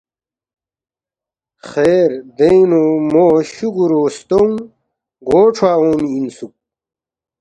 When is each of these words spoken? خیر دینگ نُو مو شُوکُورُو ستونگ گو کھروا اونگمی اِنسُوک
خیر 1.69 2.11
دینگ 2.37 2.61
نُو 2.69 2.83
مو 3.11 3.25
شُوکُورُو 3.53 4.03
ستونگ 4.17 4.55
گو 5.27 5.41
کھروا 5.55 5.71
اونگمی 5.79 6.09
اِنسُوک 6.15 6.53